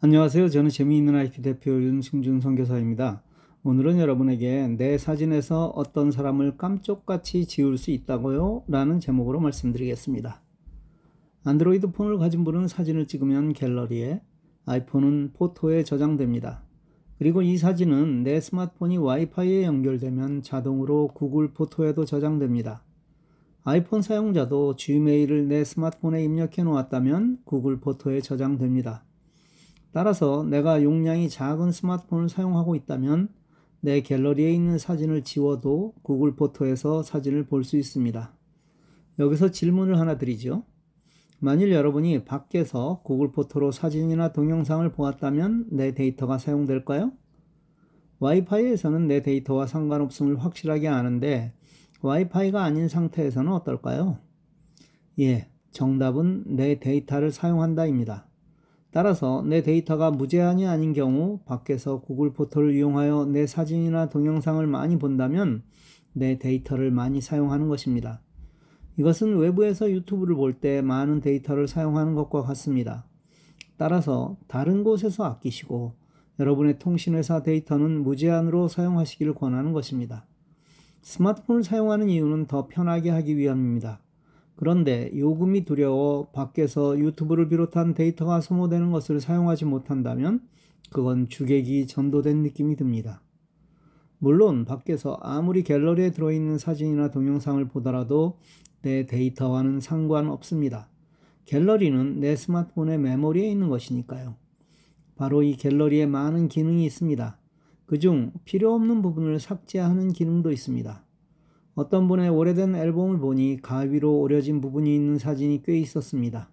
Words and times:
안녕하세요. 0.00 0.48
저는 0.50 0.70
재미있는 0.70 1.16
IT 1.16 1.42
대표 1.42 1.72
윤승준 1.72 2.40
선교사입니다. 2.40 3.20
오늘은 3.64 3.98
여러분에게 3.98 4.68
내 4.78 4.96
사진에서 4.96 5.72
어떤 5.74 6.12
사람을 6.12 6.56
깜쪽같이 6.56 7.46
지울 7.46 7.76
수 7.76 7.90
있다고요? 7.90 8.62
라는 8.68 9.00
제목으로 9.00 9.40
말씀드리겠습니다. 9.40 10.40
안드로이드 11.42 11.90
폰을 11.90 12.18
가진 12.18 12.44
분은 12.44 12.68
사진을 12.68 13.08
찍으면 13.08 13.54
갤러리에, 13.54 14.22
아이폰은 14.66 15.32
포토에 15.32 15.82
저장됩니다. 15.82 16.62
그리고 17.18 17.42
이 17.42 17.56
사진은 17.56 18.22
내 18.22 18.38
스마트폰이 18.40 18.98
와이파이에 18.98 19.64
연결되면 19.64 20.42
자동으로 20.42 21.08
구글 21.08 21.52
포토에도 21.52 22.04
저장됩니다. 22.04 22.84
아이폰 23.64 24.02
사용자도 24.02 24.76
지메일을 24.76 25.48
내 25.48 25.64
스마트폰에 25.64 26.22
입력해 26.22 26.62
놓았다면 26.62 27.40
구글 27.44 27.80
포토에 27.80 28.20
저장됩니다. 28.20 29.02
따라서 29.92 30.42
내가 30.44 30.82
용량이 30.82 31.28
작은 31.28 31.72
스마트폰을 31.72 32.28
사용하고 32.28 32.74
있다면 32.76 33.28
내 33.80 34.00
갤러리에 34.00 34.52
있는 34.52 34.78
사진을 34.78 35.22
지워도 35.24 35.94
구글 36.02 36.34
포토에서 36.36 37.02
사진을 37.02 37.46
볼 37.46 37.64
수 37.64 37.76
있습니다. 37.76 38.34
여기서 39.18 39.50
질문을 39.50 39.98
하나 39.98 40.18
드리죠. 40.18 40.64
만일 41.40 41.72
여러분이 41.72 42.24
밖에서 42.24 43.00
구글 43.04 43.30
포토로 43.30 43.70
사진이나 43.70 44.32
동영상을 44.32 44.90
보았다면 44.92 45.68
내 45.70 45.92
데이터가 45.94 46.38
사용될까요? 46.38 47.12
와이파이에서는 48.18 49.06
내 49.06 49.22
데이터와 49.22 49.66
상관없음을 49.66 50.42
확실하게 50.42 50.88
아는데 50.88 51.54
와이파이가 52.02 52.62
아닌 52.62 52.88
상태에서는 52.88 53.52
어떨까요? 53.52 54.18
예, 55.20 55.48
정답은 55.70 56.56
내 56.56 56.80
데이터를 56.80 57.30
사용한다입니다. 57.30 58.27
따라서 58.90 59.42
내 59.46 59.62
데이터가 59.62 60.10
무제한이 60.10 60.66
아닌 60.66 60.92
경우 60.92 61.40
밖에서 61.44 62.00
구글 62.00 62.32
포토를 62.32 62.74
이용하여 62.74 63.26
내 63.26 63.46
사진이나 63.46 64.08
동영상을 64.08 64.66
많이 64.66 64.98
본다면 64.98 65.62
내 66.12 66.38
데이터를 66.38 66.90
많이 66.90 67.20
사용하는 67.20 67.68
것입니다. 67.68 68.22
이것은 68.96 69.36
외부에서 69.36 69.90
유튜브를 69.90 70.34
볼 70.34 70.54
때 70.60 70.82
많은 70.82 71.20
데이터를 71.20 71.68
사용하는 71.68 72.14
것과 72.14 72.42
같습니다. 72.42 73.06
따라서 73.76 74.36
다른 74.48 74.82
곳에서 74.82 75.24
아끼시고 75.24 75.94
여러분의 76.40 76.78
통신회사 76.78 77.42
데이터는 77.42 78.02
무제한으로 78.02 78.68
사용하시기를 78.68 79.34
권하는 79.34 79.72
것입니다. 79.72 80.26
스마트폰을 81.02 81.62
사용하는 81.62 82.08
이유는 82.08 82.46
더 82.46 82.66
편하게 82.66 83.10
하기 83.10 83.36
위함입니다. 83.36 84.00
그런데 84.58 85.08
요금이 85.16 85.64
두려워 85.64 86.30
밖에서 86.32 86.98
유튜브를 86.98 87.48
비롯한 87.48 87.94
데이터가 87.94 88.40
소모되는 88.40 88.90
것을 88.90 89.20
사용하지 89.20 89.66
못한다면 89.66 90.40
그건 90.90 91.28
주객이 91.28 91.86
전도된 91.86 92.42
느낌이 92.42 92.74
듭니다. 92.74 93.22
물론 94.18 94.64
밖에서 94.64 95.16
아무리 95.22 95.62
갤러리에 95.62 96.10
들어있는 96.10 96.58
사진이나 96.58 97.12
동영상을 97.12 97.64
보더라도 97.68 98.36
내 98.82 99.06
데이터와는 99.06 99.78
상관없습니다. 99.78 100.88
갤러리는 101.44 102.18
내 102.18 102.34
스마트폰의 102.34 102.98
메모리에 102.98 103.48
있는 103.48 103.68
것이니까요. 103.68 104.34
바로 105.14 105.44
이 105.44 105.54
갤러리에 105.54 106.06
많은 106.06 106.48
기능이 106.48 106.84
있습니다. 106.84 107.38
그중 107.86 108.32
필요 108.44 108.74
없는 108.74 109.02
부분을 109.02 109.38
삭제하는 109.38 110.12
기능도 110.12 110.50
있습니다. 110.50 111.04
어떤 111.78 112.08
분의 112.08 112.28
오래된 112.28 112.74
앨범을 112.74 113.20
보니 113.20 113.58
가위로 113.62 114.18
오려진 114.18 114.60
부분이 114.60 114.92
있는 114.92 115.16
사진이 115.16 115.62
꽤 115.62 115.78
있었습니다. 115.78 116.50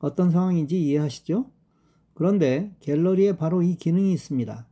어떤 0.00 0.32
상황인지 0.32 0.82
이해하시죠? 0.82 1.48
그런데 2.12 2.74
갤러리에 2.80 3.36
바로 3.36 3.62
이 3.62 3.76
기능이 3.76 4.12
있습니다. 4.12 4.66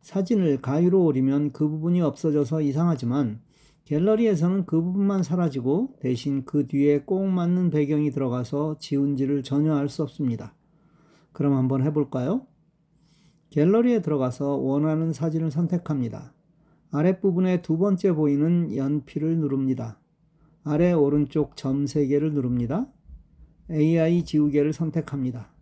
사진을 0.00 0.58
가위로 0.58 1.04
오리면 1.04 1.50
그 1.50 1.68
부분이 1.68 2.00
없어져서 2.02 2.60
이상하지만 2.60 3.40
갤러리에서는 3.84 4.64
그 4.64 4.80
부분만 4.80 5.24
사라지고 5.24 5.96
대신 5.98 6.44
그 6.44 6.68
뒤에 6.68 7.00
꼭 7.00 7.26
맞는 7.26 7.70
배경이 7.70 8.12
들어가서 8.12 8.76
지운지를 8.78 9.42
전혀 9.42 9.74
알 9.74 9.88
수 9.88 10.04
없습니다. 10.04 10.54
그럼 11.32 11.54
한번 11.54 11.82
해볼까요? 11.82 12.46
갤러리에 13.50 14.02
들어가서 14.02 14.54
원하는 14.54 15.12
사진을 15.12 15.50
선택합니다. 15.50 16.32
아랫부분에 16.92 17.62
두 17.62 17.78
번째 17.78 18.12
보이는 18.12 18.76
연필을 18.76 19.38
누릅니다. 19.38 19.98
아래 20.62 20.92
오른쪽 20.92 21.56
점 21.56 21.86
3개를 21.86 22.32
누릅니다. 22.32 22.86
AI 23.70 24.24
지우개를 24.24 24.74
선택합니다. 24.74 25.52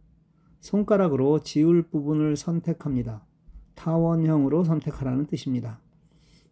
손가락으로 0.59 1.41
지울 1.43 1.85
부분을 1.89 2.37
선택합니다. 2.37 3.25
타원형으로 3.77 4.65
선택하라는 4.65 5.27
뜻입니다. 5.27 5.81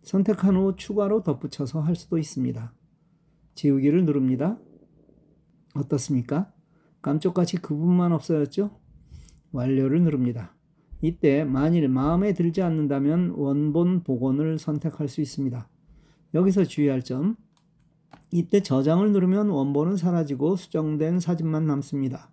선택한 0.03 0.57
후 0.57 0.77
추가로 0.77 1.25
덧붙여서 1.25 1.81
할 1.81 1.97
수도 1.97 2.17
있습니다. 2.17 2.73
지우기를 3.57 4.05
누릅니다. 4.05 4.59
어떻습니까? 5.75 6.53
깜쪽같이 7.03 7.57
그 7.57 7.75
부분만 7.75 8.13
없어졌죠? 8.13 8.71
완료를 9.51 10.03
누릅니다. 10.03 10.55
이때 11.01 11.45
만일 11.45 11.89
마음에 11.89 12.33
들지 12.33 12.63
않는다면 12.63 13.35
원본 13.37 14.03
복원을 14.03 14.59
선택할 14.59 15.09
수 15.09 15.21
있습니다. 15.21 15.69
여기서 16.35 16.65
주의할 16.65 17.03
점, 17.03 17.37
이때 18.31 18.63
저장을 18.63 19.13
누르면 19.13 19.49
원본은 19.49 19.97
사라지고 19.97 20.57
수정된 20.57 21.21
사진만 21.21 21.67
남습니다. 21.67 22.31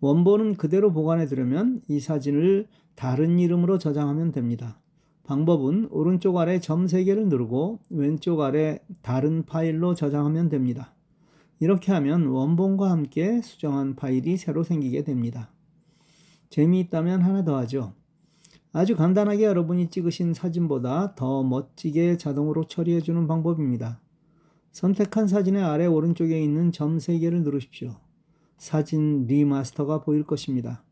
원본은 0.00 0.56
그대로 0.56 0.92
보관해 0.92 1.26
두려면 1.26 1.80
이 1.88 2.00
사진을 2.00 2.66
다른 2.94 3.38
이름으로 3.38 3.78
저장하면 3.78 4.32
됩니다. 4.32 4.78
방법은 5.24 5.88
오른쪽 5.90 6.36
아래 6.36 6.60
점 6.60 6.84
3개를 6.84 7.28
누르고 7.28 7.78
왼쪽 7.88 8.42
아래 8.42 8.80
다른 9.00 9.44
파일로 9.46 9.94
저장하면 9.94 10.50
됩니다. 10.50 10.94
이렇게 11.60 11.92
하면 11.92 12.26
원본과 12.26 12.90
함께 12.90 13.40
수정한 13.40 13.96
파일이 13.96 14.36
새로 14.36 14.62
생기게 14.62 15.04
됩니다. 15.04 15.50
재미있다면 16.54 17.22
하나 17.22 17.44
더 17.44 17.56
하죠. 17.58 17.94
아주 18.72 18.94
간단하게 18.94 19.42
여러분이 19.42 19.90
찍으신 19.90 20.34
사진보다 20.34 21.16
더 21.16 21.42
멋지게 21.42 22.16
자동으로 22.16 22.68
처리해주는 22.68 23.26
방법입니다. 23.26 24.00
선택한 24.70 25.26
사진의 25.26 25.64
아래 25.64 25.86
오른쪽에 25.86 26.40
있는 26.40 26.70
점 26.70 26.98
3개를 26.98 27.42
누르십시오. 27.42 27.96
사진 28.56 29.26
remaster가 29.26 30.02
보일 30.02 30.22
것입니다. 30.22 30.84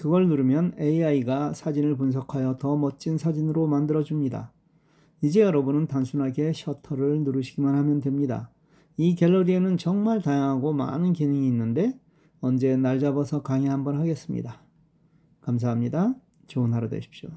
그걸 0.00 0.26
누르면 0.26 0.74
AI가 0.80 1.52
사진을 1.52 1.96
분석하여 1.96 2.58
더 2.58 2.76
멋진 2.76 3.16
사진으로 3.16 3.68
만들어줍니다. 3.68 4.52
이제 5.22 5.42
여러분은 5.42 5.86
단순하게 5.86 6.52
셔터를 6.54 7.22
누르시기만 7.22 7.76
하면 7.76 8.00
됩니다. 8.00 8.50
이 8.96 9.14
갤러리에는 9.14 9.76
정말 9.76 10.20
다양하고 10.22 10.72
많은 10.72 11.12
기능이 11.12 11.46
있는데 11.46 11.96
언제 12.40 12.76
날 12.76 12.98
잡아서 12.98 13.42
강의 13.42 13.68
한번 13.68 13.96
하겠습니다. 14.00 14.63
감사합니다. 15.44 16.14
좋은 16.46 16.72
하루 16.72 16.88
되십시오. 16.88 17.28